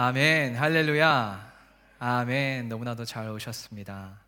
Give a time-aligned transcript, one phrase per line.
[0.00, 1.52] 아멘, 할렐루야.
[1.98, 2.68] 아멘.
[2.68, 4.20] 너무나도 잘 오셨습니다.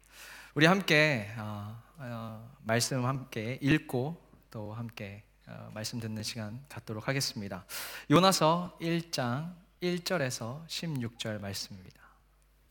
[0.54, 4.20] 우리 함께 어, 어, 말씀 함께 읽고
[4.50, 7.64] 또 함께 어, 말씀 듣는 시간 갖도록 하겠습니다.
[8.11, 12.00] 요나서 1장 1절에서 16절 말씀입니다.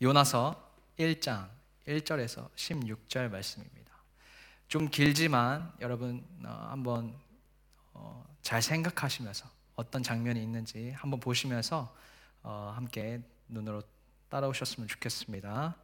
[0.01, 0.61] 요나서
[0.99, 1.47] 1장
[1.87, 3.93] 1절에서 16절 말씀입니다.
[4.67, 7.15] 좀 길지만 여러분 어, 한번
[7.93, 9.47] 어, 잘 생각하시면서
[9.77, 11.97] 어떤 장면이 있는지 한번 보시면서
[12.43, 13.81] 어, 함께 눈으로
[14.29, 15.75] 따라오셨으면 좋겠습니다.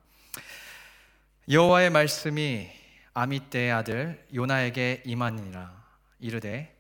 [1.50, 2.70] 여호와의 말씀이
[3.14, 5.86] 아미떼의 아들 요나에게 임하니라.
[6.20, 6.76] 이르되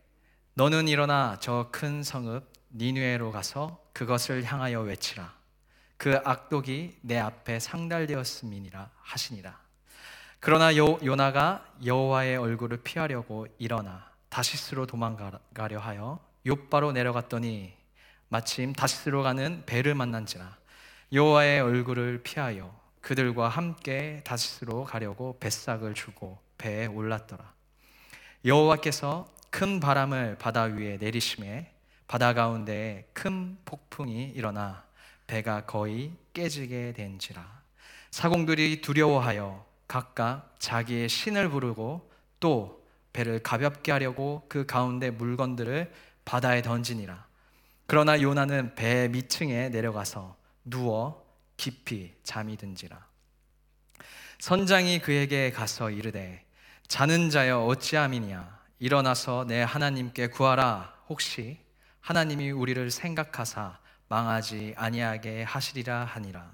[0.54, 5.34] 너는 일어나 저 큰 성읍 니누에로 가서 그것을 향하여 외치라.
[5.98, 9.58] 그 악독이 내 앞에 상달되었음이니라 하시니라.
[10.40, 17.74] 그러나 요, 요나가 여호와의 얼굴을 피하려고 일어나 다시스로 도망가려 하여 요바로 내려갔더니
[18.30, 20.58] 마침 다시스로 가는 배를 만난지라
[21.12, 27.54] 여호와의 얼굴을 피하여 그들과 함께 다시스로 가려고 뱃삭을 주고 배에 올랐더라.
[28.44, 31.72] 여호와께서 큰 바람을 바다 위에 내리심에
[32.08, 34.84] 바다 가운데 큰 폭풍이 일어나
[35.28, 37.46] 배가 거의 깨지게 된지라.
[38.12, 42.84] 사공들이 두려워하여 각각 자기의 신을 부르고 또
[43.14, 45.94] 배를 가볍게 하려고 그 가운데 물건들을
[46.26, 47.25] 바다에 던지니라.
[47.88, 53.06] 그러나 요나는 배 밑층에 내려가서 누워 깊이 잠이 든지라.
[54.40, 56.44] 선장이 그에게 가서 이르되
[56.88, 60.94] 자는 자여 어찌함이냐 일어나서 내 하나님께 구하라.
[61.10, 61.60] 혹시
[62.02, 66.52] 하나님이 우리를 생각하사 망하지 아니하게 하시리라 하니라.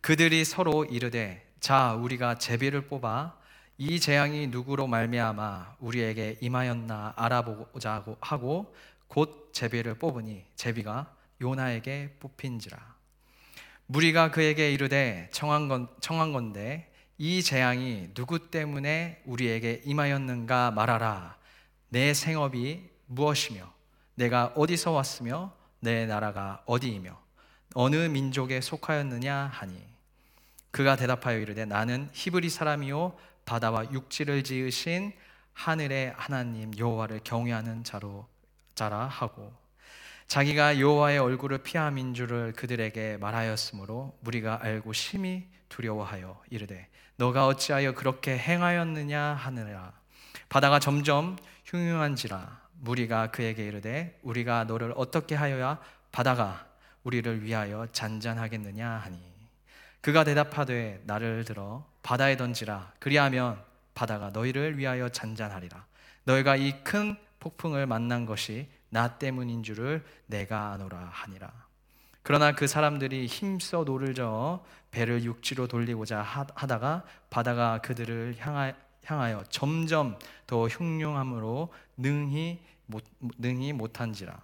[0.00, 3.36] 그들이 서로 이르되 자 우리가 제비를 뽑아
[3.78, 8.74] 이 재앙이 누구로 말미암아 우리에게 임하였나 알아보자고 하고
[9.08, 12.76] 곧 제비를 뽑으니 제비가 요나에게 뽑힌지라
[13.86, 21.38] 무리가 그에게 이르되 청한, 건, 청한 건데 이 재앙이 누구 때문에 우리에게 임하였는가 말하라.
[21.88, 23.72] 내 생업이 무엇이며
[24.16, 27.18] 내가 어디서 왔으며 내 나라가 어디이며
[27.74, 29.82] 어느 민족에 속하였느냐 하니
[30.70, 33.16] 그가 대답하여 이르되 나는 히브리 사람이요
[33.46, 35.14] 바다와 육지를 지으신
[35.54, 38.26] 하늘의 하나님 여호와를 경외하는 자로
[38.76, 39.52] 자라 하고
[40.28, 48.36] 자기가 여호와의 얼굴을 피함인 줄을 그들에게 말하였으므로 무리가 알고 심히 두려워하여 이르되 너가 어찌하여 그렇게
[48.36, 49.92] 행하였느냐 하느라?
[50.48, 52.66] 바다가 점점 흉흉한지라.
[52.78, 55.80] 무리가 그에게 이르되 우리가 너를 어떻게 하여야
[56.12, 56.66] 바다가
[57.04, 59.18] 우리를 위하여 잔잔하겠느냐 하니?
[60.02, 62.92] 그가 대답하되 나를 들어 바다에 던지라.
[62.98, 63.58] 그리하면
[63.94, 65.86] 바다가 너희를 위하여 잔잔하리라.
[66.24, 71.52] 너희가 이 큰 폭풍을 만난 것이 나 때문인 줄을 내가 아노라 하니라.
[72.22, 78.36] 그러나 그 사람들이 힘써 노를 저어 배를 육지로 돌리고자 하다가 바다가 그들을
[79.04, 80.18] 향하여 점점
[80.48, 83.04] 더 흉흉함으로 능히 못,
[83.38, 84.40] 능히 못한지라.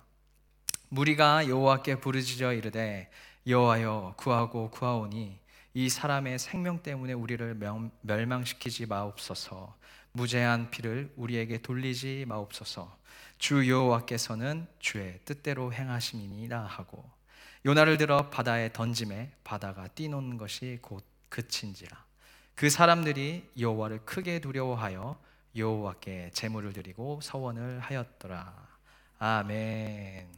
[0.90, 3.10] 무리가 여호와께 부르짖어 이르되
[3.48, 5.40] 여호와여 구하고 구하오니
[5.74, 7.56] 이 사람의 생명 때문에 우리를
[8.02, 9.74] 멸망시키지 마옵소서.
[10.12, 12.94] 무죄한 피를 우리에게 돌리지 마옵소서.
[13.38, 17.04] 주 여호와께서는 주의 뜻대로 행하심이니라 하고
[17.64, 22.04] 요나를 들어 바다에 던짐에 바다가 뛰노는 것이 곧 그친지라.
[22.54, 25.18] 그 사람들이 여호와를 크게 두려워하여
[25.56, 28.68] 여호와께 제물을 드리고 서원을 하였더라.
[29.18, 30.28] 아멘.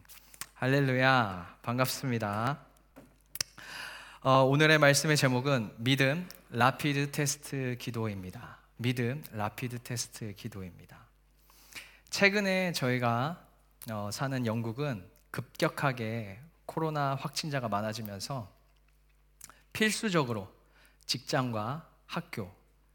[0.55, 1.59] 할렐루야.
[1.63, 2.74] 반갑습니다
[4.27, 10.97] 어, 오늘의 말씀의 제목은 믿음 rapid test 기도입니다 믿음 rapid test 기도입니다
[12.09, 13.47] 최근에 저희가
[13.91, 18.51] 어, 사는 영국은 급격하게 코로나 확진자가 많아지면서
[19.75, 20.51] 필수적으로
[21.05, 22.51] 직장과 학교,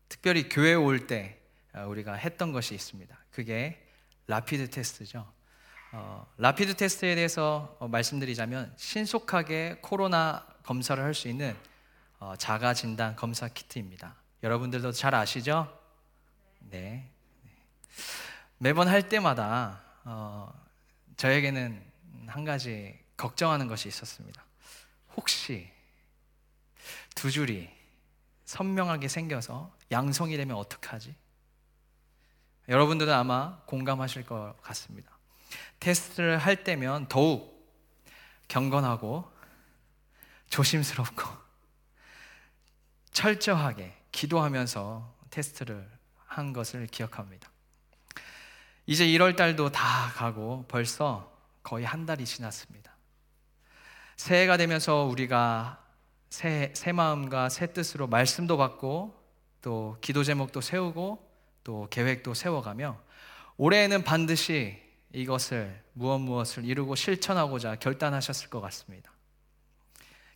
[0.08, 1.40] 특별히 교회 올때
[1.76, 3.16] 어, 우리가 했던 것이 있습니다.
[3.30, 3.88] 그게
[4.26, 5.32] rapid test죠.
[5.92, 11.58] 어, rapid test에 대해서 어, 말씀드리자면 신속하게 코로나 검사를 할 수 있는
[12.20, 14.16] 어, 자가 진단 검사 키트입니다.
[14.44, 15.68] 여러분들도 잘 아시죠?
[16.60, 17.10] 네.
[18.60, 20.54] 매번 할 때마다 어,
[21.18, 21.84] 저에게는
[22.28, 24.46] 한 가지 걱정하는 것이 있었습니다.
[25.18, 25.72] 혹시
[27.16, 27.68] 두 줄이
[28.46, 31.16] 선명하게 생겨서 양성이 되면 어떡하지?
[32.68, 35.18] 여러분들은 아마 공감하실 것 같습니다.
[35.80, 37.58] 테스트를 할 때면 더욱
[38.48, 39.39] 경건하고
[40.50, 41.24] 조심스럽고
[43.12, 45.90] 철저하게 기도하면서 테스트를
[46.26, 47.50] 한 것을 기억합니다.
[48.86, 51.32] 이제 1월 달도 다 가고 벌써
[51.62, 52.92] 거의 한 달이 지났습니다.
[54.18, 55.84] 새해가 되면서 우리가
[56.30, 59.16] 새, 새 마음과 새 뜻으로 말씀도 받고
[59.62, 61.28] 또 기도 제목도 세우고
[61.64, 63.00] 또 계획도 세워가며
[63.58, 64.82] 올해에는 반드시
[65.14, 69.09] 이것을 무엇 무엇을 이루고 실천하고자 결단하셨을 것 같습니다.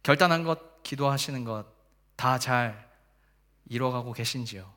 [0.04, 1.74] 결단한 것, 기도하시는 것
[2.16, 2.90] 다 잘
[3.70, 4.72] 이뤄가고 계신지요?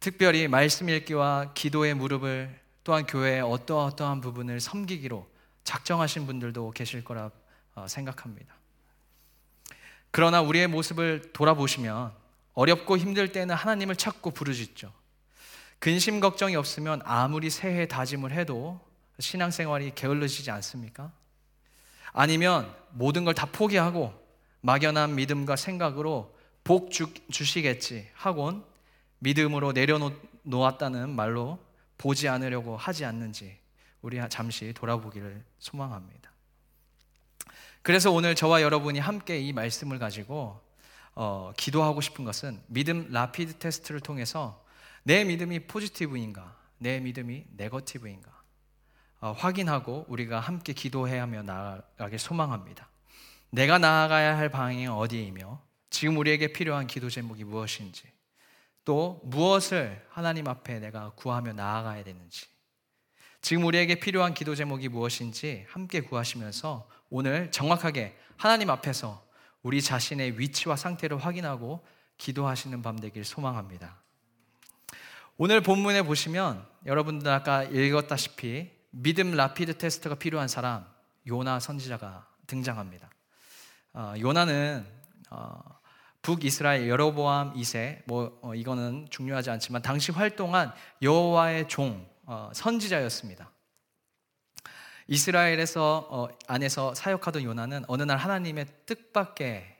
[0.00, 5.26] 특별히 말씀 읽기와 기도의 무릎을 또한 교회의 어떠어떠한 부분을 섬기기로
[5.64, 7.30] 작정하신 분들도 계실 거라
[7.74, 8.54] 어, 생각합니다.
[10.10, 12.12] 그러나 우리의 모습을 돌아보시면
[12.52, 14.92] 어렵고 힘들 때는 하나님을 찾고 부르짖죠.
[15.78, 18.80] 근심 걱정이 없으면 아무리 새해 다짐을 해도
[19.18, 21.12] 신앙생활이 게을러지지 않습니까?
[22.14, 24.14] 아니면 모든 걸 다 포기하고
[24.62, 28.64] 막연한 믿음과 생각으로 복 주, 주시겠지 하곤
[29.18, 31.58] 믿음으로 내려놓았다는 말로
[31.98, 33.58] 보지 않으려고 하지 않는지
[34.00, 36.30] 우리 잠시 돌아보기를 소망합니다.
[37.82, 40.60] 그래서 오늘 저와 여러분이 함께 이 말씀을 가지고
[41.14, 44.64] 어, 기도하고 싶은 것은 믿음 라피드 테스트를 통해서
[45.02, 48.43] 내 믿음이 포지티브인가, 내 믿음이 네거티브인가 어,
[49.32, 52.88] 확인하고 우리가 함께 기도해야며 나아가길 소망합니다.
[53.50, 55.60] 내가 나아가야 할 방향이 어디이며
[55.90, 58.04] 지금 우리에게 필요한 기도 제목이 무엇인지
[58.84, 62.46] 또 무엇을 하나님 앞에 내가 구하며 나아가야 되는지
[63.40, 69.24] 지금 우리에게 필요한 기도 제목이 무엇인지 함께 구하시면서 오늘 정확하게 하나님 앞에서
[69.62, 71.84] 우리 자신의 위치와 상태를 확인하고
[72.18, 73.96] 기도하시는 밤 되길 소망합니다.
[75.36, 80.86] 오늘 본문에 보시면 여러분들 아까 읽었다시피 믿음 라피드 테스트가 필요한 사람
[81.26, 83.10] 요나 선지자가 등장합니다.
[83.92, 84.86] 어, 요나는
[85.30, 85.60] 어,
[86.22, 93.50] 북이스라엘 여로보암 2세 뭐 어, 이거는 중요하지 않지만 당시 활동한 여호와의 종 어, 선지자였습니다.
[95.08, 99.76] 이스라엘에서 어, 안에서 사역하던 요나는 어느 날 하나님의 뜻밖의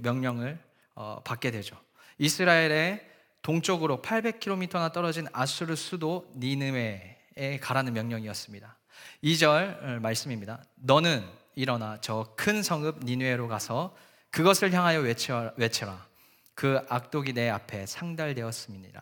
[0.00, 0.58] 명령을
[0.94, 1.76] 어, 받게 되죠.
[2.18, 3.08] 이스라엘의
[3.42, 7.11] 동쪽으로 800km나 떨어진 아수르 수도 니느웨에
[7.60, 8.78] 가라는 명령이었습니다.
[9.24, 10.62] 2절 말씀입니다.
[10.76, 11.24] 너는
[11.54, 13.94] 일어나 저 큰 성읍 니느웨로 가서
[14.30, 16.06] 그것을 향하여 외쳐라.
[16.54, 19.00] 그 악독이 내 앞에 상달되었음이니라.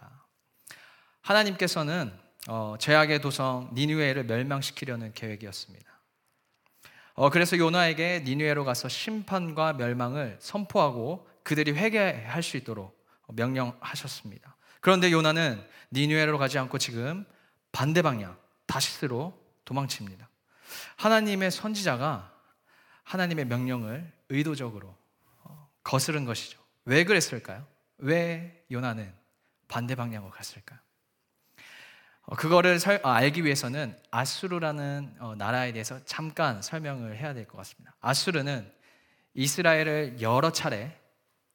[1.23, 2.13] 하나님께서는
[2.49, 5.91] 어, 죄악의 도성 니누에를 멸망시키려는 계획이었습니다.
[7.15, 12.99] 어, 그래서 요나에게 니누에로 가서 심판과 멸망을 선포하고 그들이 회개할 수 있도록
[13.29, 14.57] 명령하셨습니다.
[14.81, 15.63] 그런데 요나는
[15.93, 17.27] 니누에로 가지 않고 지금
[17.73, 18.37] 반대 방향
[18.67, 20.29] 다시스로 도망칩니다.
[20.97, 22.33] 하나님의 선지자가
[23.05, 24.97] 하나님의 명령을 의도적으로
[25.43, 26.61] 어, 거스른 것이죠.
[26.85, 27.67] 왜 그랬을까요?
[27.99, 29.13] 왜 요나는
[29.69, 30.79] 반대 방향으로 갔을까요?
[32.23, 37.57] 어, 그거를 설, 어, 알기 위해서는 아수르라는 어, 나라에 대해서 잠깐 설명을 해야 될 것
[37.59, 37.95] 같습니다.
[38.01, 38.73] 아수르는
[39.35, 40.97] 이스라엘을 여러 차례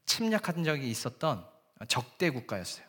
[0.06, 1.46] 침략한 적이 있었던
[1.88, 2.86] 적대 국가였어요.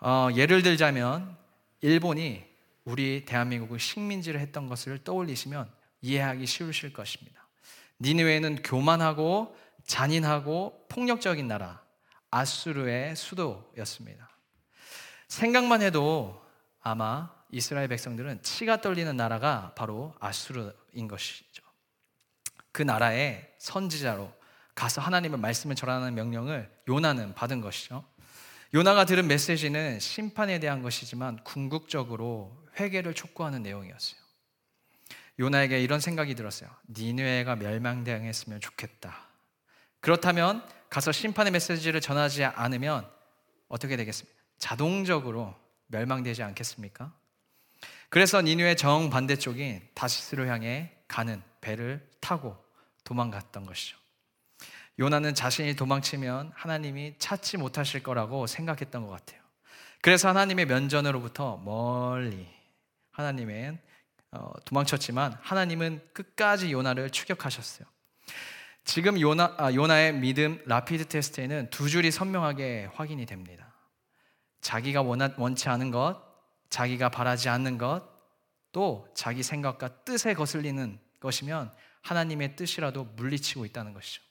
[0.00, 1.36] 어, 예를 들자면
[1.80, 2.44] 일본이
[2.84, 5.70] 우리 대한민국을 식민지를 했던 것을 떠올리시면
[6.02, 7.46] 이해하기 쉬우실 것입니다.
[8.00, 11.82] 니느웨는 교만하고 잔인하고 폭력적인 나라
[12.30, 14.28] 아수르의 수도였습니다.
[15.28, 16.42] 생각만 해도
[16.80, 21.62] 아마 이스라엘 백성들은 치가 떨리는 나라가 바로 아수르인 것이죠.
[22.72, 24.32] 그 나라의 선지자로
[24.74, 28.04] 가서 하나님의 말씀을 전하는 명령을 요나는 받은 것이죠.
[28.76, 34.20] 요나가 들은 메시지는 심판에 대한 것이지만 궁극적으로 회개를 촉구하는 내용이었어요.
[35.38, 36.68] 요나에게 이런 생각이 들었어요.
[36.90, 39.28] 니느웨가 멸망당했으면 좋겠다.
[40.00, 43.10] 그렇다면 가서 심판의 메시지를 전하지 않으면
[43.68, 44.38] 어떻게 되겠습니까?
[44.58, 45.54] 자동적으로
[45.86, 47.14] 멸망되지 않겠습니까?
[48.10, 52.62] 그래서 니누의 정반대쪽인 다시스를 향해 가는 배를 타고
[53.04, 53.96] 도망갔던 것이죠.
[54.98, 59.40] 요나는 자신이 도망치면 하나님이 찾지 못하실 거라고 생각했던 것 같아요.
[60.00, 62.46] 그래서 하나님의 면전으로부터 멀리
[63.10, 63.78] 하나님은
[64.32, 67.86] 어, 도망쳤지만 하나님은 끝까지 요나를 추격하셨어요.
[68.84, 73.74] 지금 요나, 아, 요나의 믿음 라피드 테스트에는 두 줄이 선명하게 확인이 됩니다.
[74.60, 76.22] 자기가 원하, 원치 않은 것,
[76.70, 78.02] 자기가 바라지 않는 것,
[78.72, 81.72] 또 자기 생각과 뜻에 거슬리는 것이면
[82.02, 84.22] 하나님의 뜻이라도 물리치고 있다는 것이죠.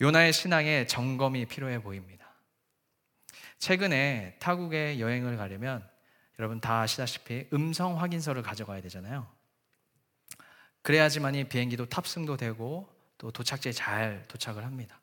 [0.00, 2.26] 요나의 신앙에 점검이 필요해 보입니다.
[3.58, 5.86] 최근에 타국에 여행을 가려면
[6.38, 9.26] 여러분 다 아시다시피 음성 확인서를 가져가야 되잖아요.
[10.82, 12.88] 그래야지만이 비행기도 탑승도 되고
[13.18, 14.98] 또 도착지에 잘 도착을 합니다.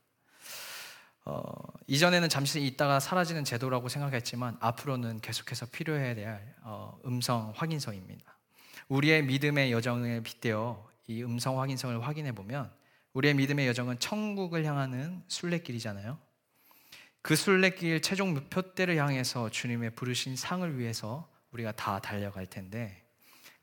[1.25, 1.43] 어,
[1.85, 8.35] 이전에는 잠시 있다가 사라지는 제도라고 생각했지만 앞으로는 계속해서 필요해야 될 어, 음성 확인서입니다.
[8.87, 12.71] 우리의 믿음의 여정에 빗대어 이 음성 확인성을 확인해 보면
[13.13, 16.17] 우리의 믿음의 여정은 천국을 향하는 순례길이잖아요.
[17.21, 23.03] 그 순례길 최종 목표대를 향해서 주님의 부르신 상을 위해서 우리가 다 달려갈 텐데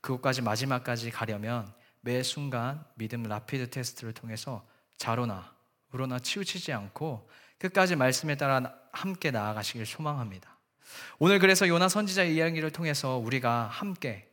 [0.01, 5.55] 그곳까지 마지막까지 가려면 매 순간 믿음 라피드 테스트를 통해서 자로나
[5.91, 10.55] 우로나 치우치지 않고 끝까지 말씀에 따라 함께 나아가시길 소망합니다.
[11.17, 14.29] 오늘 그래서 요나 선지자의 이야기를 통해서 우리가 함께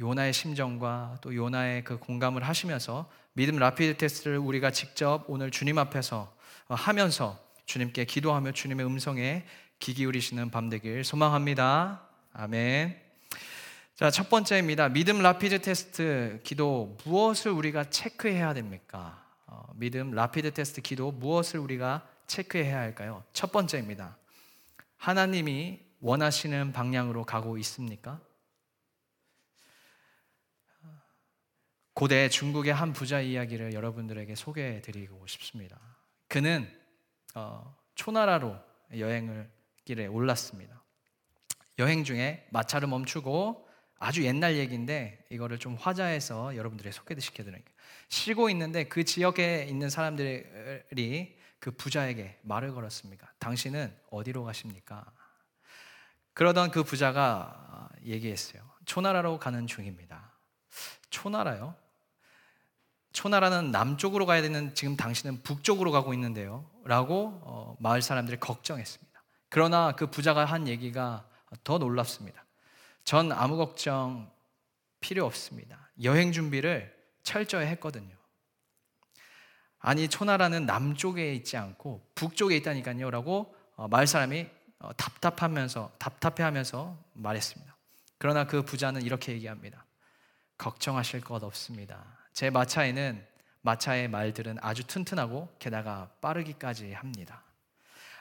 [0.00, 6.34] 요나의 심정과 또 요나의 그 공감을 하시면서 믿음 rapid test를 우리가 직접 오늘 주님 앞에서
[6.68, 9.44] 하면서 주님께 기도하며 주님의 음성에
[9.78, 12.00] 귀 기울이시는 밤 되길 소망합니다.
[12.32, 12.98] 아멘.
[13.94, 14.88] 자, 첫 번째입니다.
[14.88, 19.22] 믿음 rapid test 기도 무엇을 우리가 체크해야 됩니까?
[19.44, 23.22] 어, 믿음 rapid test 기도 무엇을 우리가 체크해야 할까요?
[23.34, 24.16] 첫 번째입니다.
[24.96, 28.18] 하나님이 원하시는 방향으로 가고 있습니까?
[31.96, 35.80] 고대 중국의 한 부자 이야기를 여러분들에게 소개해 드리고 싶습니다.
[36.28, 36.70] 그는
[37.34, 38.54] 어, 초나라로
[38.98, 39.50] 여행을
[39.86, 40.84] 길에 올랐습니다.
[41.78, 43.66] 여행 중에 마차를 멈추고
[43.98, 47.74] 아주 옛날 얘기인데 이거를 좀 화자해서 여러분들에게 소개시켜 드릴게요.
[48.10, 53.32] 쉬고 있는데 그 지역에 있는 사람들이 그 부자에게 말을 걸었습니다.
[53.38, 55.10] 당신은 어디로 가십니까?
[56.34, 58.62] 그러던 그 부자가 얘기했어요.
[58.84, 60.34] 초나라로 가는 중입니다.
[61.08, 61.85] 초나라요?
[63.16, 66.68] 초나라는 남쪽으로 가야 되는 지금 당신은 북쪽으로 가고 있는데요.
[66.84, 69.22] 라고 어, 마을 사람들이 걱정했습니다.
[69.48, 71.26] 그러나 그 부자가 한 얘기가
[71.64, 72.44] 더 놀랍습니다.
[73.04, 74.30] 전 아무 걱정
[75.00, 75.88] 필요 없습니다.
[76.02, 78.14] 여행 준비를 철저히 했거든요.
[79.78, 83.10] 아니, 초나라는 남쪽에 있지 않고 북쪽에 있다니까요.
[83.10, 84.46] 라고 어, 마을 사람이
[84.80, 87.76] 어, 답답하면서 답답해하면서 말했습니다.
[88.18, 89.86] 그러나 그 부자는 이렇게 얘기합니다.
[90.58, 92.15] 걱정하실 것 없습니다.
[92.36, 93.26] 제 마차에는
[93.62, 97.42] 마차의 말들은 아주 튼튼하고 게다가 빠르기까지 합니다.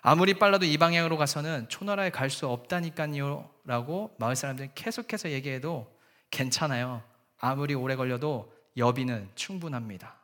[0.01, 3.49] 아무리 빨라도 이 방향으로 가서는 초나라에 갈 수 없다니까요.
[3.65, 5.93] 라고 마을 사람들이 계속해서 얘기해도
[6.31, 7.03] 괜찮아요.
[7.39, 10.15] 아무리 오래 걸려도 여비는 충분합니다.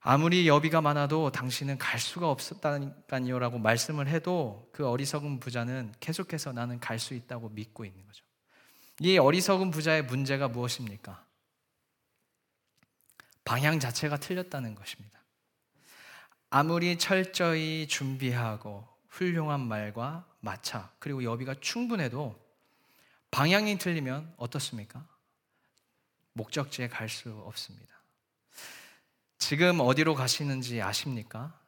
[0.00, 6.80] 아무리 여비가 많아도 당신은 갈 수가 없었다니까요 라고 말씀을 해도 그 어리석은 부자는 계속해서 나는
[6.80, 8.22] 갈 수 있다고 믿고 있는 거죠.
[9.00, 11.27] 이 어리석은 부자의 문제가 무엇입니까?
[13.48, 15.18] 방향 자체가 틀렸다는 것입니다.
[16.50, 22.38] 아무리 철저히 준비하고 훌륭한 말과 마차 그리고 여비가 충분해도
[23.30, 25.02] 방향이 틀리면 어떻습니까?
[26.34, 27.96] 목적지에 갈 수 없습니다.
[29.38, 31.58] 지금 어디로 가시는지 아십니까?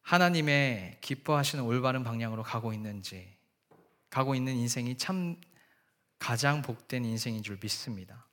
[0.00, 3.36] 하나님의 기뻐하시는 올바른 방향으로 가고 있는지,
[4.10, 5.40] 가고 있는 인생이 참
[6.18, 8.31] 가장 복된 인생인 줄 믿습니다.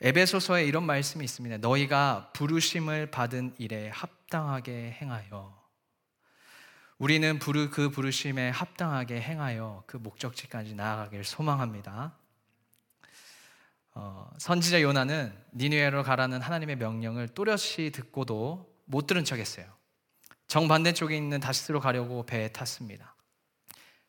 [0.00, 1.58] 에베소서에 이런 말씀이 있습니다.
[1.58, 5.62] 너희가 부르심을 받은 일에 합당하게 행하여
[6.98, 12.14] 우리는 부르 그 부르심에 합당하게 행하여 그 목적지까지 나아가길 소망합니다.
[13.94, 19.66] 어, 선지자 요나는 니누에로 가라는 하나님의 명령을 또렷이 듣고도 못 들은 척했어요.
[20.46, 23.14] 정반대 쪽에 있는 다시스로 가려고 배에 탔습니다.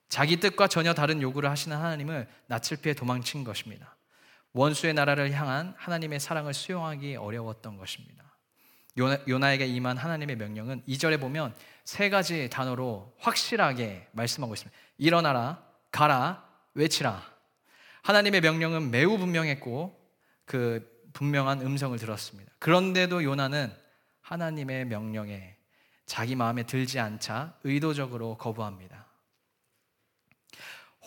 [0.10, 3.95] 자기 뜻과 전혀 다른 요구를 하시는 하나님을 낯을 피해 도망친 것입니다.
[4.56, 8.24] 원수의 나라를 향한 하나님의 사랑을 수용하기 어려웠던 것입니다.
[8.98, 14.78] 요나, 에게 임한 하나님의 명령은 2절에 보면 세 가지 단어로 확실하게 말씀하고 있습니다.
[14.98, 17.22] 일어나라, 가라, 외치라.
[18.04, 19.94] 하나님의 명령은 매우 분명했고
[20.46, 22.54] 그 분명한 음성을 들었습니다.
[22.60, 23.74] 그런데도 요나는
[24.22, 25.58] 하나님의 명령에
[26.06, 29.05] 자기 마음에 들지 않자 의도적으로 거부합니다.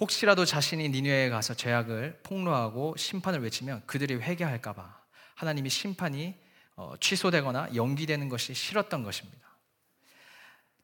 [0.01, 4.97] 혹시라도 자신이 니누에 가서 죄악을 폭로하고 심판을 외치면 그들이 회개할까봐
[5.35, 6.35] 하나님이 심판이
[6.77, 9.49] 어, 취소되거나 연기되는 것이 싫었던 것입니다.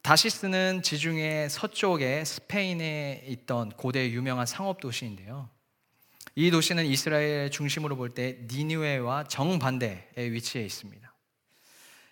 [0.02, 5.48] 다시스는 지중해 서쪽에 스페인에 있던 고대 유명한 상업 도시인데요.
[6.34, 11.14] 이 도시는 이스라엘 중심으로 볼 때 니누에와 정반대에 위치해 있습니다.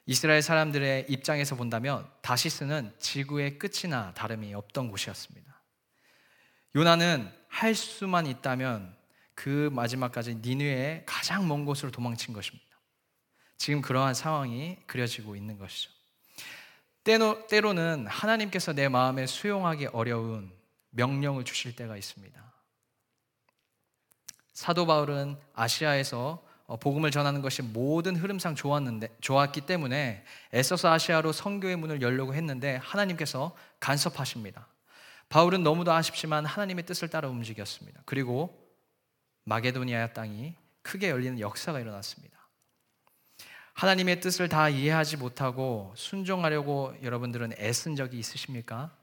[0.06, 5.51] 이스라엘 사람들의 입장에서 본다면 다시스는 지구의 끝이나 다름이 없던 곳이었습니다.
[6.74, 8.96] 요나는 할 수만 있다면
[9.34, 12.66] 그 마지막까지 니누의 가장 먼 곳으로 도망친 것입니다.
[13.58, 15.90] 지금 그러한 상황이 그려지고 있는 것이죠.
[17.04, 20.52] 때로, 때로는 하나님께서 내 마음에 수용하기 어려운
[20.90, 22.40] 명령을 주실 때가 있습니다.
[24.52, 30.24] 사도 바울은 아시아에서 어, 복음을 전하는 것이 모든 흐름상 좋았는데 좋았기 때문에
[30.54, 34.66] 애써서 아시아로 선교의 문을 열려고 했는데 하나님께서 간섭하십니다.
[35.32, 38.02] 바울은 너무도 아쉽지만 하나님의 뜻을 따라 움직였습니다.
[38.04, 38.70] 그리고
[39.44, 42.38] 마게도니아 땅이 크게 열리는 역사가 일어났습니다.
[43.72, 48.94] 하나님의 뜻을 다 이해하지 못하고 순종하려고 여러분들은 애쓴 적이 있으십니까?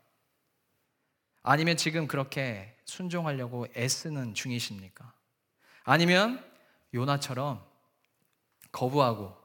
[1.42, 5.12] 아니면 지금 그렇게 순종하려고 애쓰는 중이십니까?
[5.84, 6.48] 아니면
[6.94, 7.66] 요나처럼
[8.72, 9.36] 거부하고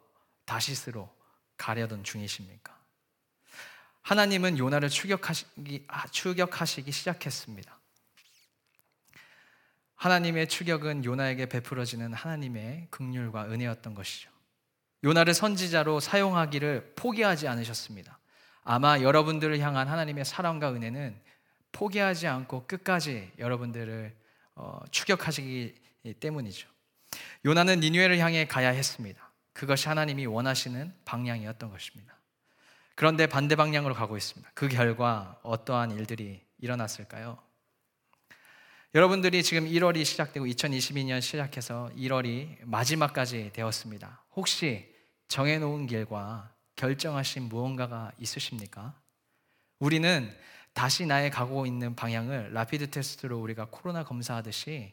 [0.44, 1.08] 다시스로
[1.56, 2.73] 가려던 중이십니까?
[4.04, 7.80] 하나님은 요나를 추격하시기, 아, 추격하시기 시작했습니다.
[9.96, 14.30] 하나님의 추격은 요나에게 베풀어지는 하나님의 극률과 은혜였던 것이죠.
[15.04, 18.18] 요나를 선지자로 사용하기를 포기하지 않으셨습니다.
[18.62, 21.18] 아마 여러분들을 향한 하나님의 사랑과 은혜는
[21.72, 24.14] 포기하지 않고 끝까지 여러분들을
[24.56, 25.74] 어, 추격하시기
[26.20, 26.68] 때문이죠.
[27.46, 29.32] 요나는 니누에를 향해 가야 했습니다.
[29.54, 32.14] 그것이 하나님이 원하시는 방향이었던 것입니다.
[32.94, 34.50] 그런데 반대 방향으로 가고 있습니다.
[34.54, 37.38] 그 결과 어떠한 일들이 일어났을까요?
[38.94, 44.24] 여러분들이 지금 1월이 시작되고 2022년 시작해서 1월이 마지막까지 되었습니다.
[44.36, 44.88] 혹시
[45.26, 48.94] 정해놓은 길과 결정하신 무언가가 있으십니까?
[49.80, 50.32] 우리는
[50.74, 54.92] 다시 나의 가고 있는 방향을 라피드 테스트로 우리가 코로나 검사하듯이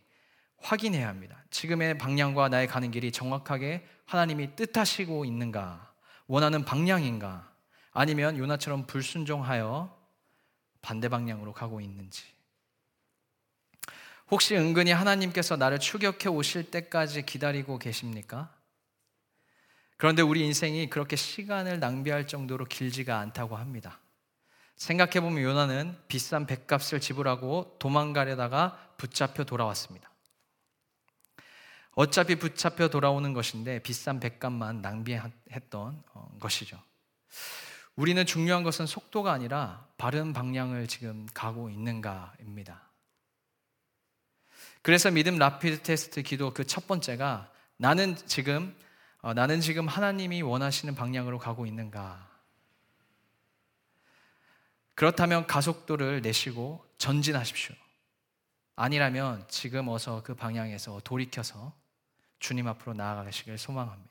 [0.58, 1.44] 확인해야 합니다.
[1.52, 5.94] 지금의 방향과 나의 가는 길이 정확하게 하나님이 뜻하시고 있는가?
[6.28, 7.51] 원하는 방향인가?
[7.92, 9.98] 아니면 요나처럼 불순종하여
[10.82, 12.24] 반대 방향으로 가고 있는지.
[14.30, 18.54] 혹시 은근히 하나님께서 나를 추격해 오실 때까지 기다리고 계십니까?
[19.98, 24.00] 그런데 우리 인생이 그렇게 시간을 낭비할 정도로 길지가 않다고 합니다.
[24.78, 30.10] 생각해보면 요나는 비싼 백값을 지불하고 도망가려다가 붙잡혀 돌아왔습니다.
[31.94, 36.82] 어차피 붙잡혀 돌아오는 것인데 비싼 백값만 낭비했던 어, 것이죠.
[38.02, 42.82] 우리는 중요한 것은 속도가 아니라 바른 방향을 지금 가고 있는가입니다.
[44.82, 48.76] 그래서 믿음 라피드 테스트 기도 그 첫 번째가 나는 지금
[49.22, 52.28] 어, 나는 지금 하나님이 원하시는 방향으로 가고 있는가?
[54.96, 57.76] 그렇다면 가속도를 내시고 전진하십시오.
[58.78, 61.72] 아니라면 지금 어서 그 방향에서 돌이켜서
[62.40, 64.11] 주님 앞으로 나아가시길 소망합니다.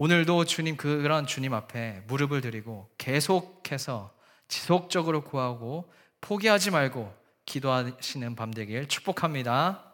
[0.00, 4.14] 오늘도 주님 그런 주님 앞에 무릎을 드리고 계속해서
[4.46, 7.12] 지속적으로 구하고 포기하지 말고
[7.44, 9.92] 기도하시는 밤 되길 축복합니다.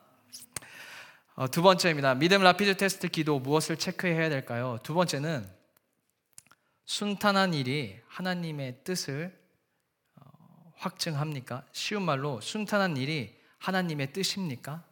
[1.37, 2.17] 어, 두 번째입니다.
[2.17, 4.79] 믿음 라피드 테스트 기도 무엇을 체크해야 될까요?
[4.83, 5.51] 두 번째는
[6.85, 9.35] 순탄한 일이 하나님의 뜻을
[10.17, 11.65] 어, 확증합니까?
[11.73, 14.85] 쉬운 말로 순탄한 일이 하나님의 뜻입니까?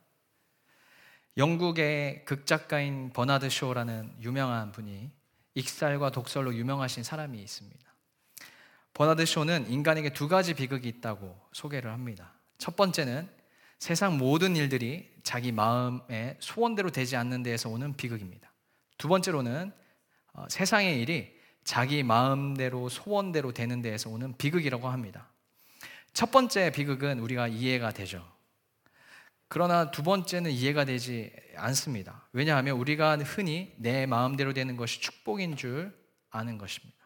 [1.36, 5.10] 영국의 극작가인 버나드 쇼라는 유명한 분이
[5.54, 7.80] 익살과 독설로 유명하신 사람이 있습니다.
[8.94, 12.34] 버나드 쇼는 인간에게 두 가지 비극이 있다고 소개를 합니다.
[12.58, 13.28] 첫 번째는
[13.78, 18.52] 세상 모든 일들이 자기 마음의 소원대로 되지 않는 데에서 오는 비극입니다.
[18.98, 19.72] 두 번째로는
[20.34, 25.28] 어, 세상의 일이 자기 마음대로 소원대로 되는 데에서 오는 비극이라고 합니다.
[26.12, 28.26] 첫 번째 비극은 우리가 이해가 되죠.
[29.54, 32.26] 그러나 두 번째는 이해가 되지 않습니다.
[32.32, 35.94] 왜냐하면 우리가 흔히 내 마음대로 되는 것이 축복인 줄
[36.30, 36.96] 아는 것입니다.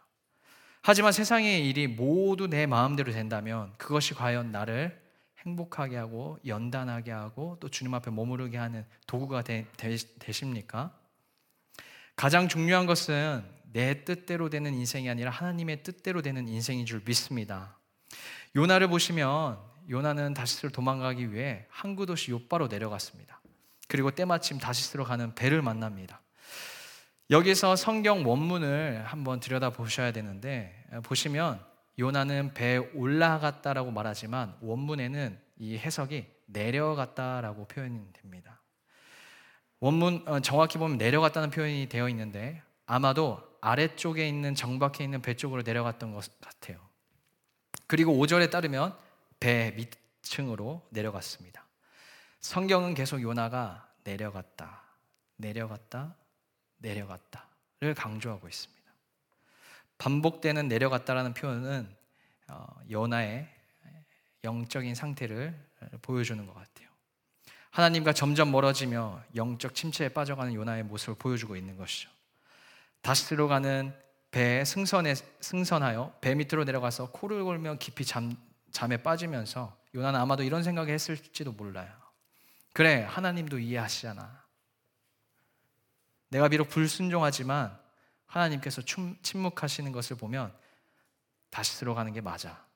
[0.80, 4.96] 하지만 세상의 일이 모두 내 마음대로 된다면 그것이 과연 나를
[5.44, 9.96] 행복하게 하고 연단하게 하고 또 주님 앞에 머무르게 하는 도구가 되, 되,
[10.30, 10.96] 십니까
[12.14, 17.76] 가장 중요한 것은 내 뜻대로 되는 인생이 아니라 하나님의 뜻대로 되는 인생인 줄 믿습니다.
[18.54, 23.40] 요나를 보시면 요나는 다시스로 도망가기 위해 항구 도시 요바로 내려갔습니다.
[23.88, 26.20] 그리고 때마침 다시스로 가는 배를 만납니다.
[27.30, 31.60] 여기서 성경 원문을 한번 들여다 보셔야 되는데 보시면
[31.98, 38.60] 요나는 배에 올라갔다라고 말하지만 원문에는 이 해석이 내려갔다라고 표현이 됩니다.
[39.80, 45.62] 원문 어, 정확히 보면 내려갔다는 표현이 되어 있는데 아마도 아래쪽에 있는 정박해 있는 배 쪽으로
[45.62, 46.78] 내려갔던 것 같아요.
[47.86, 48.96] 그리고 5절에 따르면
[49.40, 51.66] 배 밑층으로 내려갔습니다.
[52.40, 54.82] 성경은 계속 요나가 내려갔다,
[55.36, 56.16] 내려갔다,
[56.78, 58.76] 내려갔다를 강조하고 있습니다.
[59.98, 61.96] 반복되는 내려갔다라는 표현은
[62.48, 63.48] 어, 요나의
[64.44, 65.58] 영적인 상태를
[66.02, 66.88] 보여주는 것 같아요.
[67.70, 72.08] 하나님과 점점 멀어지며 영적 침체에 빠져가는 요나의 모습을 보여주고 있는 것이죠.
[73.02, 73.94] 다시로 가는
[74.30, 78.36] 배에 승선에 승선하여 배 밑으로 내려가서 코를 골며 깊이 잠,
[78.70, 81.90] 잠에 빠지면서 요나는 아마도 이런 생각을 했을지도 몰라요.
[82.72, 84.44] 그래 하나님도 이해하시잖아.
[86.28, 87.78] 내가 비록 불순종하지만
[88.26, 88.82] 하나님께서
[89.22, 90.54] 침묵하시는 것을 보면
[91.50, 92.66] 다시 들어가는 게 맞아.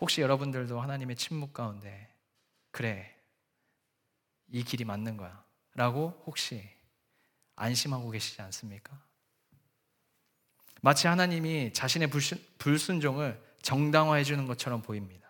[0.00, 2.10] 혹시 여러분들도 하나님의 침묵 가운데
[2.70, 3.14] 그래
[4.48, 5.44] 이 길이 맞는 거야.
[5.74, 6.66] 라고 혹시
[7.56, 8.98] 안심하고 계시지 않습니까?
[10.80, 12.10] 마치 하나님이 자신의
[12.58, 15.26] 불순종을 정당화해 주는 것처럼 보입니다.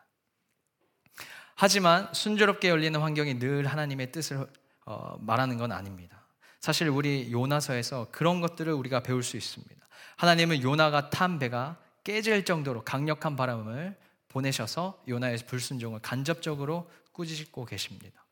[1.54, 4.46] 하지만 순조롭게 열리는 환경이 늘 하나님의 뜻을
[4.84, 6.22] 어, 말하는 건 아닙니다.
[6.60, 9.74] 사실 우리 요나서에서 그런 것들을 우리가 배울 수 있습니다.
[10.16, 13.96] 하나님은 요나가 탄 배가 깨질 정도로 강력한 바람을
[14.28, 18.22] 보내셔서 요나의 불순종을 간접적으로 꾸짖고 계십니다.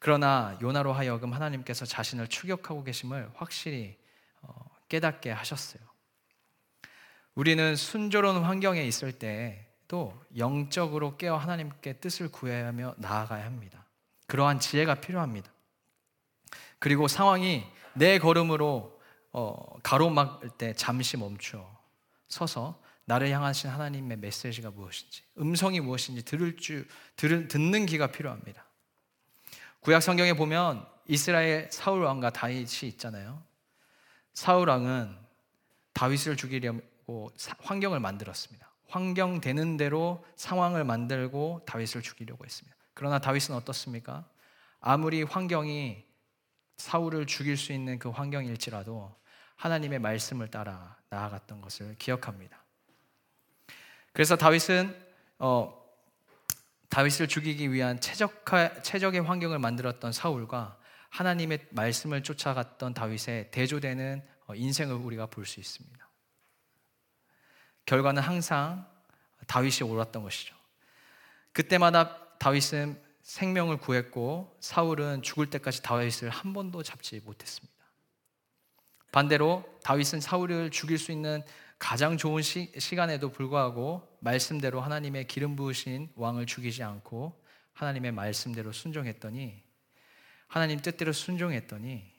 [0.00, 3.96] 그러나 요나로 하여금 하나님께서 자신을 추격하고 계심을 확실히
[4.42, 4.52] 어,
[4.88, 5.85] 깨닫게 하셨어요.
[7.36, 13.84] 우리는 순조로운 환경에 있을 때도 영적으로 깨어 하나님께 뜻을 구해하며 나아가야 합니다.
[14.26, 15.52] 그러한 지혜가 필요합니다.
[16.78, 18.98] 그리고 상황이 내 걸음으로
[19.32, 21.78] 어, 가로막을 때 잠시 멈추어
[22.28, 28.64] 서서 나를 향하신 하나님의 메시지가 무엇인지, 음성이 무엇인지 들을 줄, 들은, 듣는 기가 필요합니다.
[29.80, 33.42] 구약 성경에 보면 이스라엘 사울 왕과 다윗이 있잖아요.
[34.32, 35.16] 사울 왕은
[35.92, 36.74] 다윗을 죽이려
[37.06, 38.68] 고 환경을 만들었습니다.
[38.88, 42.76] 환경 되는 대로 상황을 만들고 다윗을 죽이려고 했습니다.
[42.94, 44.28] 그러나 다윗은 어떻습니까?
[44.80, 46.04] 아무리 환경이
[46.78, 49.14] 사울을 죽일 수 있는 그 환경일지라도
[49.56, 52.62] 하나님의 말씀을 따라 나아갔던 것을 기억합니다.
[54.12, 54.94] 그래서 다윗은
[55.38, 55.86] 어,
[56.88, 60.78] 다윗을 죽이기 위한 최적화, 최적의 환경을 만들었던 사울과
[61.10, 66.05] 하나님의 말씀을 쫓아갔던 다윗의 대조되는 어, 인생을 우리가 볼 수 있습니다.
[67.86, 68.86] 결과는 항상
[69.46, 70.54] 다윗이 옳았던 것이죠.
[71.52, 77.74] 그때마다 다윗은 생명을 구했고 사울은 죽을 때까지 다윗을 한 번도 잡지 못했습니다.
[79.10, 81.42] 반대로 다윗은 사울을 죽일 수 있는
[81.78, 89.62] 가장 좋은 시, 간에도 불구하고 말씀대로 하나님의 기름 부으신 왕을 죽이지 않고 하나님의 말씀대로 순종했더니
[90.48, 92.12] 하나님 뜻대로 순종했더니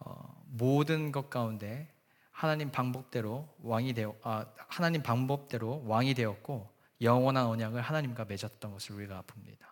[0.00, 1.92] 어, 모든 것 가운데
[2.40, 6.70] 하나님 방법대로 왕이 되어 아, 하나님 방법대로 왕이 되었고
[7.02, 9.68] 영원한 언약을 하나님과 맺었던 것을 우리가 봅니다.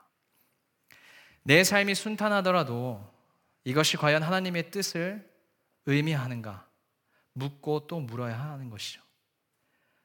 [1.45, 3.11] 내 삶이 순탄하더라도
[3.65, 5.27] 이것이 과연 하나님의 뜻을
[5.87, 6.69] 의미하는가
[7.33, 9.01] 묻고 또 물어야 하는 것이죠.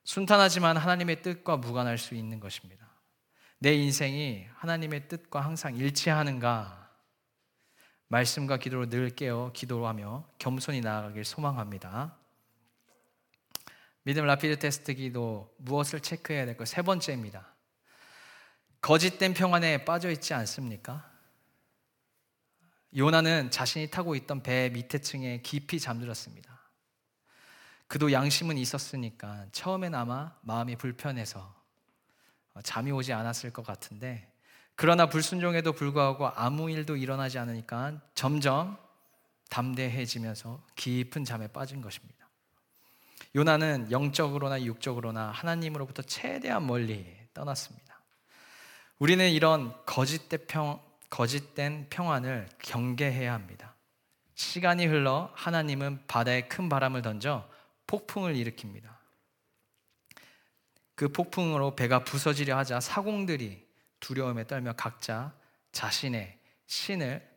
[0.06, 2.88] 순탄하지만 하나님의 뜻과 무관할 수 있는 것입니다.
[3.60, 6.90] 내 인생이 하나님의 뜻과 항상 일치하는가?
[8.08, 12.23] 말씀과 기도로 늘 깨어 기도하며 겸손히 나아가길 소망합니다.
[14.04, 16.66] 믿음 라피드 테스트 기도 무엇을 체크해야 될까?
[16.66, 17.54] 세 번째입니다.
[18.82, 21.10] 거짓된 평안에 빠져 있지 않습니까?
[22.96, 26.54] 요나는 자신이 타고 있던 배 밑에 층에 깊이 잠들었습니다.
[27.88, 31.54] 그도 양심은 있었으니까 처음엔 아마 마음이 불편해서
[32.54, 34.32] 어, 잠이 오지 않았을 것 같은데
[34.76, 38.78] 그러나 불순종에도 불구하고 아무 일도 일어나지 않으니까 점점
[39.50, 42.23] 담대해지면서 깊은 잠에 빠진 것입니다.
[43.36, 48.02] 요나는 영적으로나 육적으로나 하나님으로부터 최대한 멀리 떠났습니다.
[49.00, 53.76] 우리는 이런 거짓된, 평, 거짓된 평안을 경계해야 합니다.
[54.36, 57.48] 시간이 흘러 하나님은 바다에 큰 바람을 던져
[57.88, 58.94] 폭풍을 일으킵니다.
[60.96, 63.68] 그 폭풍으로 배가 부서지려 하자 사공들이
[64.00, 65.34] 두려움에 떨며 각자
[65.72, 67.28] 자신의 신을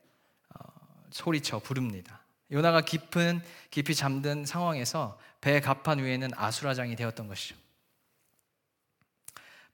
[0.55, 0.65] 어,
[1.11, 2.21] 소리쳐 부릅니다.
[2.53, 7.55] 요나가 깊은 깊이 잠든 상황에서 배 갑판 위에는 아수라장이 되었던 것이죠.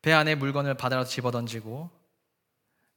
[0.02, 1.88] 배 안에 물건을 바다로 집어던지고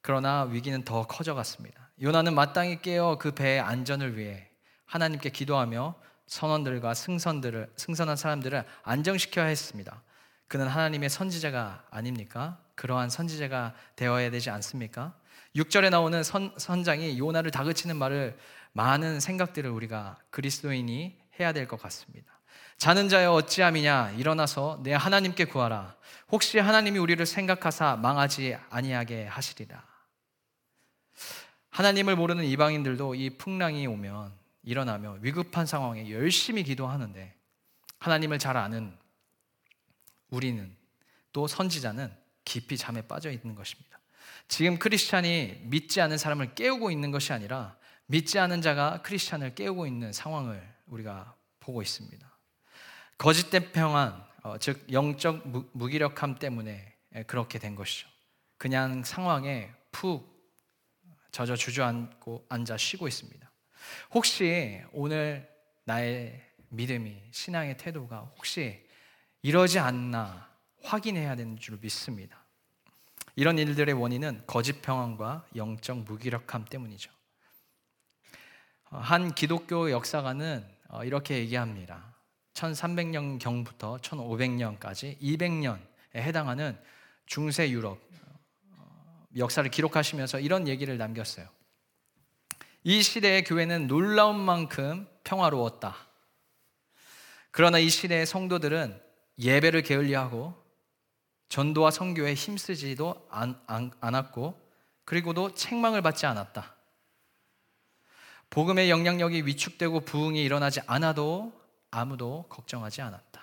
[0.02, 1.92] 그러나 위기는 더 커져갔습니다.
[2.02, 4.50] 요나는 마땅히 깨어 그 배의 안전을 위해
[4.88, 5.96] 하나님께 기도하며
[6.28, 10.04] 선원들과 승선들을 승선한 사람들을 안정시켜야 했습니다.
[10.50, 12.60] 그는 하나님의 선지자가 아닙니까?
[12.76, 15.18] 그러한 선지자가 되어야 되지 않습니까?
[15.56, 18.38] 6절에 나오는 선, 선장이 요나를 다그치는 말을
[18.74, 22.35] 많은 생각들을 우리가 그리스도인이 해야 될 것 같습니다.
[22.78, 25.96] 자는 자여 어찌함이냐 일어나서 내 하나님께 구하라
[26.32, 29.84] 혹시 하나님이 우리를 생각하사 망하지 아니하게 하시리라
[31.70, 34.34] 하나님을 모르는 이방인들도 이 풍랑이 오면
[34.64, 37.36] 일어나며 위급한 상황에 열심히 기도하는데
[38.00, 38.96] 하나님을 잘 아는
[40.30, 40.76] 우리는
[41.32, 42.14] 또 선지자는
[42.46, 44.00] 깊이 잠에 빠져 있는 것입니다.
[44.48, 50.14] 지금 크리스찬이 믿지 않는 사람을 깨우고 있는 것이 아니라 믿지 않는 자가 크리스찬을 깨우고 있는
[50.14, 52.35] 상황을 우리가 보고 있습니다.
[53.18, 56.94] 거짓된 평안, 어, 즉 영적 무기력함 때문에
[57.28, 58.08] 그렇게 된 것이죠.
[58.58, 60.36] 그냥 상황에 푹
[61.32, 63.52] 젖어 주저앉고 앉아 쉬고 있습니다.
[64.14, 65.50] 혹시 오늘
[65.86, 68.86] 나의 믿음이 신앙의 태도가 혹시
[69.42, 70.50] 이러지 않나
[70.84, 72.44] 확인해야 되는 줄 믿습니다.
[73.36, 77.12] 이런 일들의 원인은 거짓 평안과 영적 무기력함 때문이죠.
[78.86, 82.15] 한 기독교 역사가는 어, 이렇게 얘기합니다.
[82.56, 85.80] 1300년 경부터 1500년까지 200년에
[86.16, 86.78] 해당하는
[87.26, 88.00] 중세 유럽
[88.72, 91.48] 어, 역사를 기록하시면서 이런 얘기를 남겼어요.
[92.84, 95.96] 이 시대의 교회는 놀라운 만큼 평화로웠다.
[97.52, 99.02] 그러나 이 시대의 성도들은
[99.40, 100.54] 예배를 게을리하고
[101.50, 104.62] 전도와 선교에 힘쓰지도 않, 않, 않았고
[105.04, 106.76] 그리고도 책망을 받지 않았다.
[108.50, 111.54] 복음의 영향력이 위축되고 부흥이 일어나지 않아도
[111.96, 113.42] 아무도 걱정하지 않았다.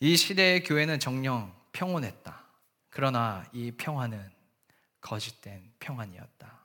[0.00, 2.44] 이 시대의 교회는 정령 평온했다.
[2.90, 4.30] 그러나 이 평안은
[5.00, 6.60] 거짓된 평안이었다.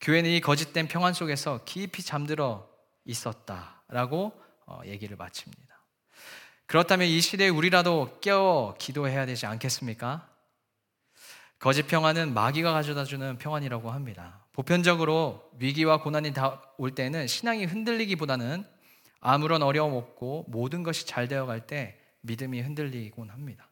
[0.00, 2.68] 교회는 이 거짓된 평안 속에서 깊이 잠들어
[3.04, 5.62] 있었다라고 어, 얘기를 마칩니다.
[6.66, 10.28] 그렇다면 이 시대에 우리라도 깨어 기도해야 되지 않겠습니까?
[11.58, 14.44] 거짓 평안은 마귀가 가져다 주는 평안이라고 합니다.
[14.52, 16.32] 보편적으로 위기와 고난이
[16.78, 18.73] 올 때는 신앙이 흔들리기보다는
[19.26, 23.68] 아무런 어려움 없고 모든 것이 잘 되어 갈 때 믿음이 흔들리곤 합니다.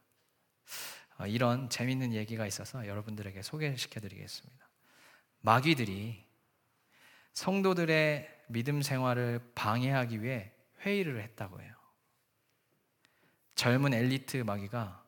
[1.19, 4.67] 어, 이런 재밌는 얘기가 있어서 여러분들에게 소개시켜 드리겠습니다.
[5.41, 6.25] 마귀들이
[7.35, 11.75] 성도들의 믿음 생활을 방해하기 위해 회의를 했다고 해요.
[13.55, 15.05] 젊은 엘리트 마귀가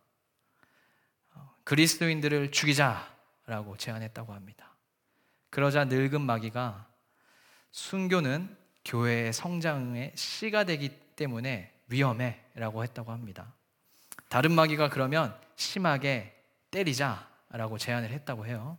[1.33, 4.75] 어, 그리스도인들을 죽이자라고 제안했다고 합니다.
[5.49, 6.87] 그러자 늙은 마귀가
[7.71, 13.53] 순교는 교회의 성장의 씨가 되기 때문에 위험해 라고 했다고 합니다.
[14.29, 16.35] 다른 마귀가 그러면 심하게
[16.71, 18.79] 때리자 라고 제안을 했다고 해요.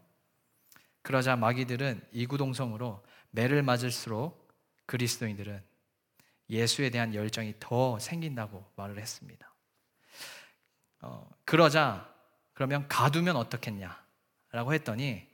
[1.01, 4.47] 그러자 마귀들은 이구동성으로 매를 맞을수록
[4.85, 5.61] 그리스도인들은
[6.49, 9.53] 예수에 대한 열정이 더 생긴다고 말을 했습니다.
[11.01, 12.13] 어, 그러자
[12.53, 14.03] 그러면 가두면 어떻겠냐?
[14.51, 15.27] 라고 했더니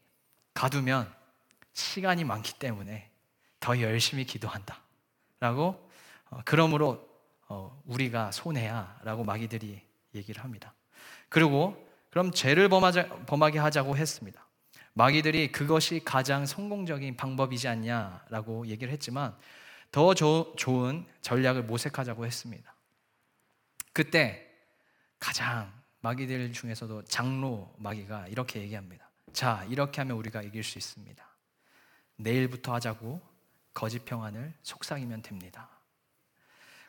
[0.54, 1.14] 가두면
[1.74, 3.11] 시간이 많기 때문에
[3.62, 4.82] 더 열심히 기도한다.
[5.40, 5.90] 라고
[6.30, 7.08] 어, 그러므로
[7.48, 9.82] 어, 우리가 손해야 라고 마귀들이
[10.16, 10.74] 얘기를 합니다.
[11.30, 14.46] 그리고 그럼 죄를 범하자, 범하게 하자고 했습니다.
[14.94, 19.38] 마귀들이 그것이 가장 성공적인 방법이지 않냐라고 얘기를 했지만
[19.92, 22.74] 더 조, 좋은 전략을 모색하자고 했습니다.
[23.94, 24.46] 그때
[25.20, 25.72] 가장
[26.02, 29.10] 마귀들 중에서도 장로 마귀가 이렇게 얘기합니다.
[29.34, 31.24] 자, 이렇게 하면 우리가 이길 수 있습니다.
[32.18, 33.31] 내일부터 하자고
[33.74, 35.70] 거짓 평안을 속삭이면 됩니다.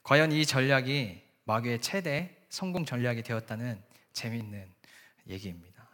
[0.02, 4.72] 과연 이 전략이 마귀의 최대 성공 전략이 되었다는 재미있는
[5.28, 5.88] 얘기입니다.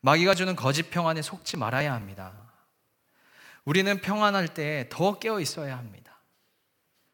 [0.00, 2.32] 마귀가 주는 거짓 평안에 속지 말아야 합니다.
[3.64, 6.16] 우리는 평안할 때 더 깨어 있어야 합니다.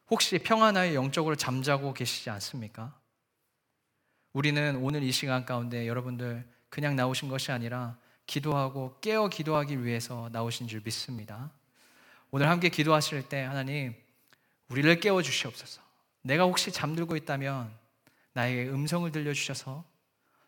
[0.09, 2.97] 혹시 평안하여 영적으로 잠자고 계시지 않습니까?
[4.33, 10.67] 우리는 오늘 이 시간 가운데 여러분들 그냥 나오신 것이 아니라 기도하고 깨어 기도하기 위해서 나오신
[10.67, 11.51] 줄 믿습니다.
[12.35, 13.93] 오늘 함께 기도하실 때 하나님
[14.69, 15.83] 우리를 깨워 주시옵소서.
[16.23, 17.71] 내가 혹시 잠들고 있다면
[18.33, 19.85] 나에게 음성을 들려 주셔서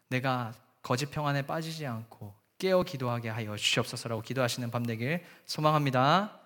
[0.10, 6.40] 내가 거짓 평안에 빠지지 않고 깨어 기도하게 하여 주시옵소서라고 기도하시는 밤 되길 소망합니다.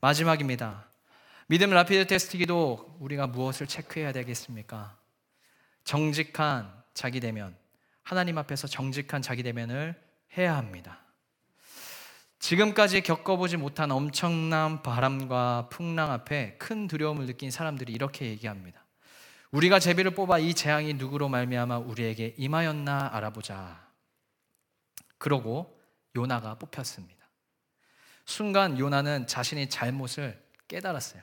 [0.00, 0.84] 마지막입니다.
[1.46, 4.96] 믿음 라피드 테스트 기도 우리가 무엇을 체크해야 되겠습니까?
[5.84, 7.56] 정직한 자기 대면,
[8.02, 9.94] 하나님 앞에서 정직한 자기 대면을
[10.36, 10.98] 해야 합니다.
[12.40, 18.82] 지금까지 겪어보지 못한 엄청난 바람과 풍랑 앞에 큰 두려움을 느낀 사람들이 이렇게 얘기합니다.
[19.50, 23.86] 우리가 제비를 뽑아 이 재앙이 누구로 말미암아 우리에게 임하였나 알아보자.
[25.18, 25.78] 그러고
[26.16, 27.20] 요나가 뽑혔습니다.
[28.24, 31.22] 순간 요나는 자신의 잘못을 깨달았어요.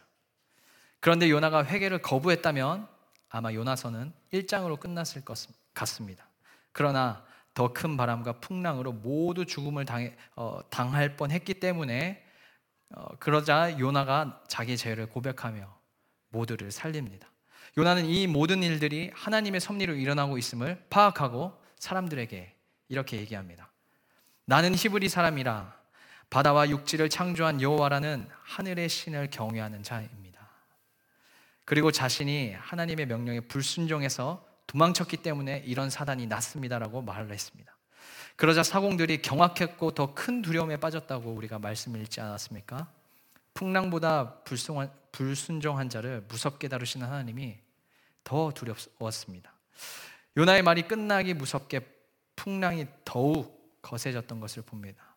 [1.00, 2.88] 그런데 요나가 회개를 거부했다면
[3.30, 6.28] 아마 요나서는 1장으로 끝났을 것 같습니다.
[6.74, 7.26] 그러나
[7.58, 12.24] 더 큰 바람과 풍랑으로 모두 죽음을 당해, 어, 당할 뻔했기 때문에
[12.92, 15.68] 어, 그러자 요나가 자기 죄를 고백하며
[16.30, 17.28] 모두를 살립니다.
[17.76, 22.56] 요나는 이 모든 일들이 하나님의 섭리로 일어나고 있음을 파악하고 사람들에게
[22.90, 23.72] 이렇게 얘기합니다.
[24.46, 25.76] 나는 히브리 사람이라
[26.30, 30.48] 바다와 육지를 창조한 여호와라는 하늘의 신을 경외하는 자입니다.
[31.66, 37.76] 그리고 자신이 하나님의 명령에 불순종해서 도망쳤기 때문에 이런 사단이 났습니다라고 말을 했습니다.
[38.36, 42.92] 그러자 사공들이 경악했고 더 큰 두려움에 빠졌다고 우리가 말씀을 읽지 않았습니까?
[43.54, 47.58] 풍랑보다 불순한, 불순종한 자를 무섭게 다루시는 하나님이
[48.24, 49.52] 더 두렵웠습니다.
[50.38, 51.82] 요나의 말이 끝나기 무섭게
[52.36, 55.16] 풍랑이 더욱 거세졌던 것을 봅니다.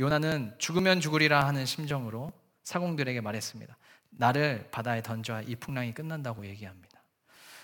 [0.00, 2.32] 요나는 죽으면 죽으리라 하는 심정으로
[2.64, 3.76] 사공들에게 말했습니다.
[4.10, 6.91] 나를 바다에 던져 이 풍랑이 끝난다고 얘기합니다.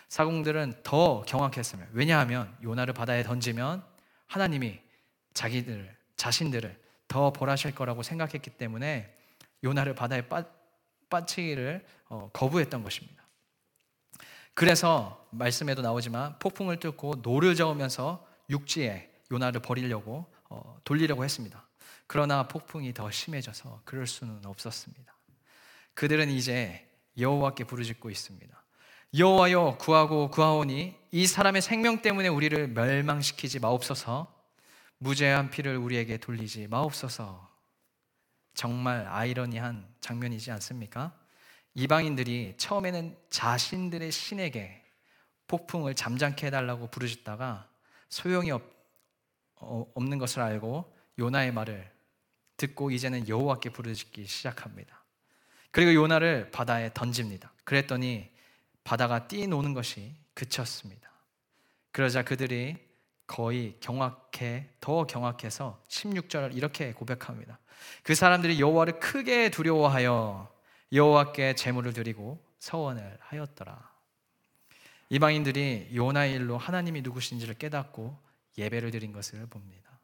[0.09, 3.85] 사공들은 더 경악했으며 왜냐하면 요나를 바다에 던지면
[4.27, 4.81] 하나님이
[5.35, 9.15] 자기들 자신들을 더 벌하실 거라고 생각했기 때문에
[9.65, 10.45] 요나를 바다에 빠,
[11.09, 13.23] 빠치기를 어, 거부했던 것입니다.
[14.55, 21.67] 그래서 말씀에도 나오지만 폭풍을 뚫고 노를 저으면서 육지에 요나를 버리려고 어, 돌리려고 했습니다.
[22.07, 25.15] 그러나 폭풍이 더 심해져서 그럴 수는 없었습니다.
[25.95, 28.65] 그들은 이제 여호와께 부르짖고 있습니다.
[29.17, 34.35] 여호와여 구하고 구하오니 이 사람의 생명 때문에 우리를 멸망시키지 마옵소서.
[34.99, 37.49] 무죄한 피를 우리에게 돌리지 마옵소서.
[38.53, 41.17] 정말 아이러니한 장면이지 않습니까?
[41.75, 44.85] 이방인들이 처음에는 자신들의 신에게
[45.47, 47.67] 폭풍을 잠잠케 해달라고 부르짖다가
[48.11, 48.63] 소용이 없,
[49.57, 51.91] 어, 없는 것을 알고 요나의 말을
[52.59, 55.03] 듣고 이제는 여호와께 부르짖기 시작합니다.
[55.71, 57.53] 그리고 요나를 바다에 던집니다.
[57.65, 58.29] 그랬더니
[58.89, 61.11] 바다가 뛰노는 것이 그쳤습니다.
[61.93, 62.79] 그러자 그들이
[63.27, 67.59] 거의 경악해 더 경악해서 16절을 이렇게 고백합니다.
[68.03, 70.51] 그 사람들이 여호와를 크게 두려워하여
[70.91, 73.93] 여호와께 제물을 드리고 서원을 하였더라.
[75.11, 78.19] 이방인들이 요나의 일로 하나님이 누구신지를 깨닫고
[78.57, 80.01] 예배를 드린 것을 봅니다.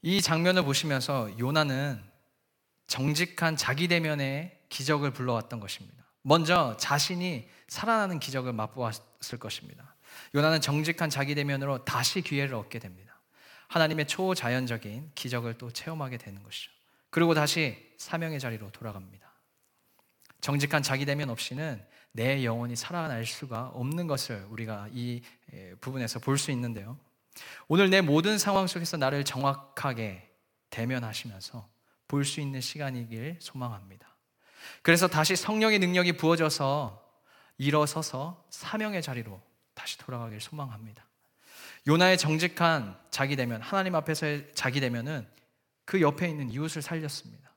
[0.00, 2.02] 이 장면을 보시면서 요나는
[2.86, 5.95] 정직한 자기 대면의 기적을 불러왔던 것입니다.
[6.26, 9.94] 먼저 자신이 살아나는 기적을 맛보았을 것입니다.
[10.34, 13.20] 요나는 정직한 자기 대면으로 다시 기회를 얻게 됩니다.
[13.68, 16.72] 하나님의 초자연적인 기적을 또 체험하게 되는 것이죠.
[17.10, 19.30] 그리고 다시 사명의 자리로 돌아갑니다.
[20.40, 25.22] 정직한 자기 대면 없이는 내 영혼이 살아날 수가 없는 것을 우리가 이
[25.80, 26.98] 부분에서 볼 수 있는데요.
[27.68, 30.28] 오늘 내 모든 상황 속에서 나를 정확하게
[30.70, 31.68] 대면하시면서
[32.08, 34.15] 볼 수 있는 시간이길 소망합니다.
[34.82, 37.04] 그래서 다시 성령의 능력이 부어져서
[37.58, 39.40] 일어서서 사명의 자리로
[39.74, 41.04] 다시 돌아가길 소망합니다.
[41.86, 45.26] 요나의 정직한 자기 대면, 하나님 앞에서의 자기 대면은
[45.84, 47.50] 그 옆에 있는 이웃을 살렸습니다.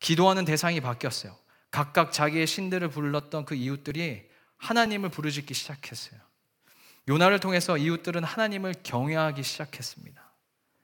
[0.00, 1.36] 기도하는 대상이 바뀌었어요.
[1.70, 6.20] 각각 자기의 신들을 불렀던 그 이웃들이 하나님을 부르짖기 시작했어요.
[7.08, 10.22] 요나를 통해서 이웃들은 하나님을 경외하기 시작했습니다.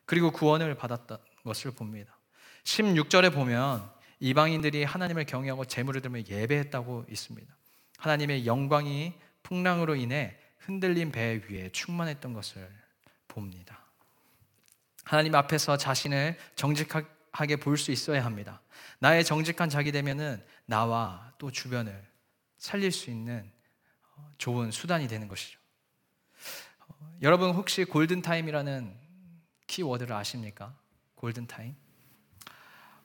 [0.05, 2.17] 그리고 구원을 받았던 것을 봅니다.
[2.65, 3.91] 16절에 보면
[4.23, 7.57] 이방인들이 하나님을 경외하고 재물을 들며 예배했다고 있습니다.
[7.99, 12.71] 하나님의 영광이 풍랑으로 인해 흔들린 배 위에 충만했던 것을
[13.27, 13.85] 봅니다.
[15.03, 18.63] 하나님 앞에서 자신을 정직하게 볼 수 있어야 합니다.
[19.01, 22.07] 나의 정직한 자기 대면은 나와 또 주변을
[22.59, 23.51] 살릴 수 있는
[24.39, 25.59] 좋은 수단이 되는 것이죠.
[27.23, 28.97] 여러분 혹시 골든 타임이라는
[29.67, 30.77] 키워드를 아십니까?
[31.17, 31.82] 골든 타임.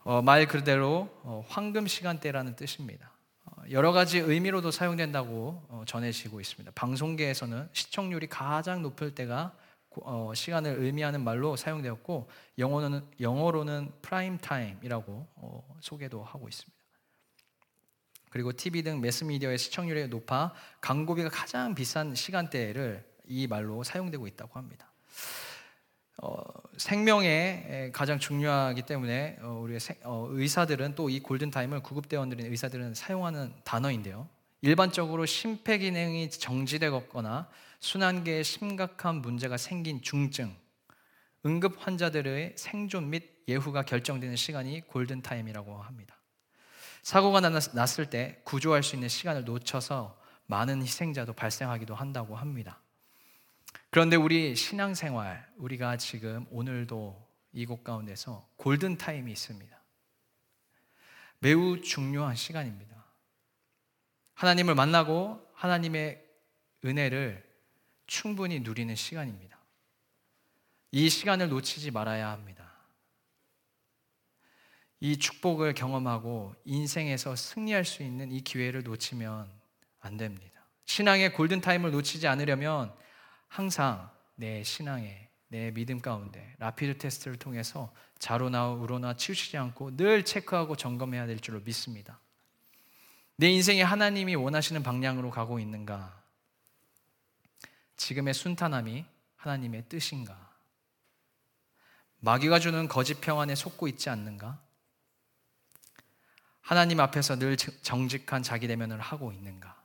[0.08, 3.12] 어, 말 그대로 어, 황금 시간대라는 뜻입니다.
[3.44, 6.72] 어, 여러 가지 의미로도 사용된다고 어, 전해지고 있습니다.
[6.76, 9.54] 방송계에서는 시청률이 가장 높을 때가
[10.04, 16.74] 어, 시간을 의미하는 말로 사용되었고 영어로는 영어로는 prime time이라고 어, 소개도 하고 있습니다.
[18.30, 24.90] 그리고 TV 등 매스미디어의 시청률이 높아 광고비가 가장 비싼 시간대를 이 말로 사용되고 있다고 합니다.
[26.20, 26.42] 어,
[26.78, 33.54] 생명에 가장 중요하기 때문에 어, 우리 어, 의사들은 또 이 골든 타임을 구급대원들인 의사들은 사용하는
[33.64, 34.28] 단어인데요.
[34.62, 37.48] 일반적으로 심폐 기능이 정지되거나
[37.80, 40.56] 순환계에 심각한 문제가 생긴 중증,
[41.46, 46.16] 응급 환자들의 생존 및 예후가 결정되는 시간이 골든 타임이라고 합니다.
[47.04, 52.82] 사고가 났을 때 구조할 수 있는 시간을 놓쳐서 많은 희생자도 발생하기도 한다고 합니다.
[53.90, 59.78] 그런데 우리 신앙생활, 우리가 지금 오늘도 이곳 가운데서 골든 타임이 있습니다.
[61.40, 63.06] 매우 중요한 시간입니다.
[64.34, 66.24] 하나님을 만나고 하나님의
[66.86, 67.44] 은혜를
[68.06, 69.58] 충분히 누리는 시간입니다.
[70.92, 72.72] 이 시간을 놓치지 말아야 합니다.
[75.00, 79.50] 이 축복을 경험하고 인생에서 승리할 수 있는 이 기회를 놓치면
[80.00, 80.66] 안 됩니다.
[80.86, 82.96] 신앙의 골든타임을 놓치지 않으려면
[83.48, 90.76] 항상 내 신앙에 내 믿음 가운데 라피드 테스트를 통해서 자로나 우로나 치우치지 않고 늘 체크하고
[90.76, 92.20] 점검해야 될 줄로 믿습니다.
[93.38, 96.22] 내 인생에 하나님이 원하시는 방향으로 가고 있는가?
[97.96, 99.06] 지금의 순탄함이
[99.38, 100.48] 하나님의 뜻인가?
[102.20, 104.60] 마귀가 주는 거짓 평안에 속고 있지 않는가?
[106.62, 109.82] 하나님 앞에서 늘 정직한 자기 대면을 하고 있는가?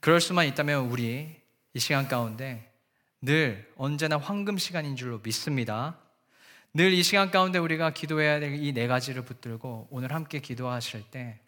[0.00, 1.39] 그럴 수만 있다면 우리
[1.74, 2.72] 이 시간 가운데
[3.20, 5.98] 늘 언제나 황금 시간인 줄로 믿습니다.
[6.74, 11.40] 늘 이 시간 가운데 우리가 기도해야 될 이 네 가지를 붙들고 오늘 함께 기도하실 때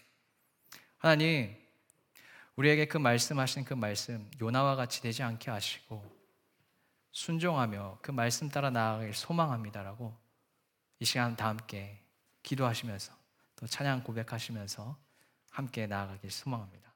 [0.99, 1.57] 하나님
[2.57, 6.05] 우리에게 그 말씀하신 그 말씀 요나와 같이 되지 않게 하시고
[7.13, 10.17] 순종하며 그 말씀 따라 나아가길 소망합니다라고
[11.01, 12.01] 이 시간 다 함께
[12.43, 13.13] 기도하시면서
[13.57, 14.97] 또 찬양 고백하시면서
[15.51, 16.92] 함께 나아가길 소망합니다.